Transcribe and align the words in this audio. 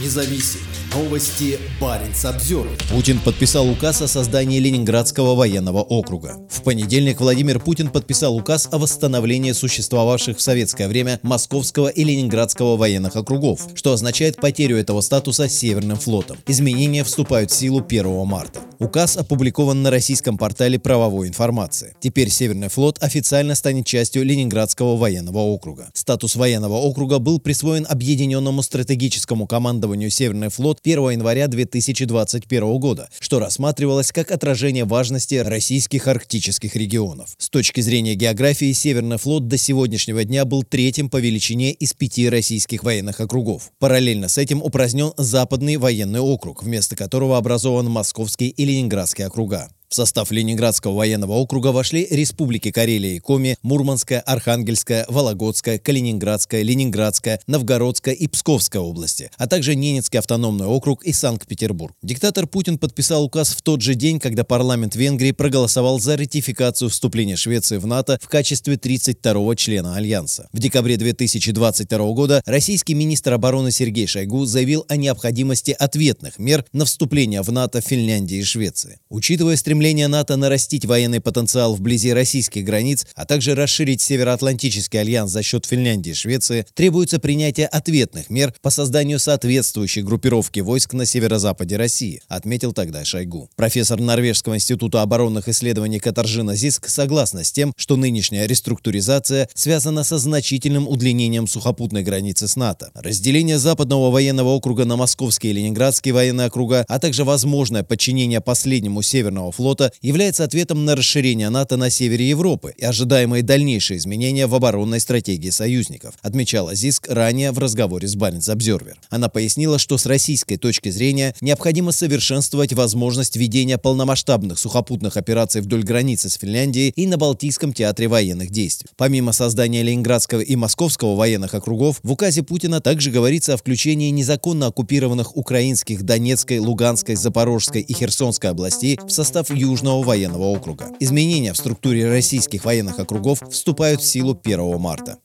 независим. 0.00 0.60
Новости 0.94 1.58
Баренц 1.80 2.24
обзор. 2.24 2.68
Путин 2.90 3.18
подписал 3.18 3.68
указ 3.68 4.00
о 4.00 4.08
создании 4.08 4.60
Ленинградского 4.60 5.34
военного 5.34 5.82
округа. 5.82 6.36
В 6.48 6.62
понедельник 6.62 7.20
Владимир 7.20 7.58
Путин 7.58 7.88
подписал 7.88 8.36
указ 8.36 8.68
о 8.70 8.78
восстановлении 8.78 9.52
существовавших 9.52 10.38
в 10.38 10.40
советское 10.40 10.86
время 10.86 11.18
Московского 11.22 11.88
и 11.88 12.04
Ленинградского 12.04 12.76
военных 12.76 13.16
округов, 13.16 13.68
что 13.74 13.92
означает 13.92 14.36
потерю 14.36 14.76
этого 14.76 15.00
статуса 15.00 15.48
Северным 15.48 15.96
флотом. 15.96 16.36
Изменения 16.46 17.02
вступают 17.02 17.50
в 17.50 17.54
силу 17.54 17.84
1 17.84 18.26
марта. 18.26 18.60
Указ 18.80 19.16
опубликован 19.16 19.82
на 19.82 19.90
российском 19.90 20.36
портале 20.36 20.78
правовой 20.78 21.28
информации. 21.28 21.94
Теперь 22.00 22.28
Северный 22.28 22.68
флот 22.68 22.98
официально 23.00 23.54
станет 23.54 23.86
частью 23.86 24.24
Ленинградского 24.24 24.96
военного 24.96 25.38
округа. 25.38 25.90
Статус 25.94 26.34
военного 26.34 26.74
округа 26.74 27.18
был 27.18 27.38
присвоен 27.38 27.86
Объединенному 27.88 28.62
стратегическому 28.62 29.46
командованию 29.46 30.10
Северный 30.10 30.48
флот 30.48 30.80
1 30.82 31.10
января 31.10 31.46
2021 31.46 32.78
года, 32.78 33.08
что 33.20 33.38
рассматривалось 33.38 34.10
как 34.10 34.32
отражение 34.32 34.84
важности 34.84 35.36
российских 35.36 36.08
арктических 36.08 36.74
регионов. 36.74 37.30
С 37.38 37.48
точки 37.50 37.80
зрения 37.80 38.14
географии, 38.14 38.72
Северный 38.72 39.18
флот 39.18 39.46
до 39.46 39.56
сегодняшнего 39.56 40.24
дня 40.24 40.44
был 40.44 40.64
третьим 40.64 41.08
по 41.08 41.18
величине 41.18 41.72
из 41.72 41.92
пяти 41.92 42.28
российских 42.28 42.82
военных 42.82 43.20
округов. 43.20 43.70
Параллельно 43.78 44.28
с 44.28 44.38
этим 44.38 44.62
упразднен 44.62 45.12
Западный 45.16 45.76
военный 45.76 46.20
округ, 46.20 46.62
вместо 46.62 46.96
которого 46.96 47.36
образован 47.36 47.88
Московский 47.90 48.48
и 48.48 48.63
Ленинградский 48.64 49.26
округа. 49.26 49.70
В 49.94 49.96
состав 49.96 50.32
Ленинградского 50.32 50.96
военного 50.96 51.34
округа 51.34 51.68
вошли 51.68 52.04
республики 52.10 52.72
Карелия 52.72 53.14
и 53.14 53.20
Коми, 53.20 53.56
Мурманская, 53.62 54.18
Архангельская, 54.18 55.06
Вологодская, 55.08 55.78
Калининградская, 55.78 56.62
Ленинградская, 56.62 57.38
Новгородская 57.46 58.12
и 58.12 58.26
Псковская 58.26 58.82
области, 58.82 59.30
а 59.36 59.46
также 59.46 59.76
Ненецкий 59.76 60.18
автономный 60.18 60.66
округ 60.66 61.04
и 61.04 61.12
Санкт-Петербург. 61.12 61.94
Диктатор 62.02 62.48
Путин 62.48 62.76
подписал 62.76 63.22
указ 63.22 63.50
в 63.50 63.62
тот 63.62 63.82
же 63.82 63.94
день, 63.94 64.18
когда 64.18 64.42
парламент 64.42 64.96
Венгрии 64.96 65.30
проголосовал 65.30 66.00
за 66.00 66.16
ратификацию 66.16 66.90
вступления 66.90 67.36
Швеции 67.36 67.76
в 67.76 67.86
НАТО 67.86 68.18
в 68.20 68.28
качестве 68.28 68.74
32-го 68.74 69.54
члена 69.54 69.94
Альянса. 69.94 70.48
В 70.52 70.58
декабре 70.58 70.96
2022 70.96 71.98
года 72.14 72.42
российский 72.46 72.94
министр 72.94 73.34
обороны 73.34 73.70
Сергей 73.70 74.08
Шойгу 74.08 74.44
заявил 74.44 74.86
о 74.88 74.96
необходимости 74.96 75.70
ответных 75.70 76.40
мер 76.40 76.64
на 76.72 76.84
вступление 76.84 77.42
в 77.42 77.52
НАТО 77.52 77.80
Финляндии 77.80 78.38
и 78.38 78.42
Швеции. 78.42 78.98
Учитывая 79.08 79.54
стремление 79.54 79.83
стремление 79.84 80.08
НАТО 80.08 80.36
нарастить 80.36 80.86
военный 80.86 81.20
потенциал 81.20 81.74
вблизи 81.74 82.14
российских 82.14 82.64
границ, 82.64 83.06
а 83.14 83.26
также 83.26 83.54
расширить 83.54 84.00
Североатлантический 84.00 84.98
альянс 84.98 85.30
за 85.30 85.42
счет 85.42 85.66
Финляндии 85.66 86.12
и 86.12 86.14
Швеции, 86.14 86.64
требуется 86.72 87.18
принятие 87.18 87.66
ответных 87.66 88.30
мер 88.30 88.54
по 88.62 88.70
созданию 88.70 89.18
соответствующей 89.18 90.00
группировки 90.00 90.60
войск 90.60 90.94
на 90.94 91.04
северо-западе 91.04 91.76
России, 91.76 92.22
отметил 92.28 92.72
тогда 92.72 93.04
Шойгу. 93.04 93.50
Профессор 93.56 94.00
Норвежского 94.00 94.54
института 94.54 95.02
оборонных 95.02 95.50
исследований 95.50 95.98
Катаржина 95.98 96.56
Зиск 96.56 96.88
согласна 96.88 97.44
с 97.44 97.52
тем, 97.52 97.74
что 97.76 97.96
нынешняя 97.96 98.46
реструктуризация 98.46 99.50
связана 99.52 100.02
со 100.02 100.16
значительным 100.16 100.88
удлинением 100.88 101.46
сухопутной 101.46 102.02
границы 102.02 102.48
с 102.48 102.56
НАТО. 102.56 102.90
Разделение 102.94 103.58
Западного 103.58 104.10
военного 104.10 104.48
округа 104.48 104.86
на 104.86 104.96
Московский 104.96 105.50
и 105.50 105.52
Ленинградский 105.52 106.12
военные 106.12 106.46
округа, 106.46 106.86
а 106.88 106.98
также 106.98 107.24
возможное 107.24 107.82
подчинение 107.82 108.40
последнему 108.40 109.02
Северного 109.02 109.52
флота 109.52 109.73
флота 109.74 109.92
является 110.02 110.44
ответом 110.44 110.84
на 110.84 110.94
расширение 110.94 111.50
НАТО 111.50 111.76
на 111.76 111.90
севере 111.90 112.28
Европы 112.28 112.74
и 112.76 112.84
ожидаемые 112.84 113.42
дальнейшие 113.42 113.98
изменения 113.98 114.46
в 114.46 114.54
оборонной 114.54 115.00
стратегии 115.00 115.50
союзников, 115.50 116.14
отмечала 116.22 116.74
ЗИСК 116.74 117.08
ранее 117.08 117.50
в 117.50 117.58
разговоре 117.58 118.06
с 118.06 118.14
Barents 118.14 118.48
Observer. 118.48 118.98
Она 119.10 119.28
пояснила, 119.28 119.78
что 119.78 119.98
с 119.98 120.06
российской 120.06 120.56
точки 120.56 120.90
зрения 120.90 121.34
необходимо 121.40 121.90
совершенствовать 121.90 122.72
возможность 122.72 123.36
ведения 123.36 123.78
полномасштабных 123.78 124.58
сухопутных 124.58 125.16
операций 125.16 125.60
вдоль 125.60 125.82
границы 125.82 126.28
с 126.28 126.34
Финляндией 126.34 126.92
и 126.94 127.06
на 127.06 127.16
Балтийском 127.16 127.72
театре 127.72 128.06
военных 128.08 128.50
действий. 128.50 128.90
Помимо 128.96 129.32
создания 129.32 129.82
Ленинградского 129.82 130.40
и 130.40 130.54
Московского 130.54 131.16
военных 131.16 131.54
округов, 131.54 131.98
в 132.02 132.12
указе 132.12 132.42
Путина 132.42 132.80
также 132.80 133.10
говорится 133.10 133.54
о 133.54 133.56
включении 133.56 134.10
незаконно 134.10 134.66
оккупированных 134.66 135.36
украинских 135.36 136.02
Донецкой, 136.02 136.60
Луганской, 136.60 137.16
Запорожской 137.16 137.80
и 137.80 137.92
Херсонской 137.92 138.50
областей 138.50 138.98
в 139.04 139.10
состав 139.10 139.50
Южного 139.54 140.02
военного 140.02 140.44
округа. 140.44 140.86
Изменения 141.00 141.52
в 141.52 141.56
структуре 141.56 142.10
российских 142.10 142.64
военных 142.64 142.98
округов 142.98 143.42
вступают 143.50 144.00
в 144.00 144.06
силу 144.06 144.38
1 144.42 144.78
марта. 144.78 145.18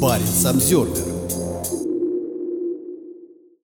Парень 0.00 0.26
Самсервер 0.26 1.11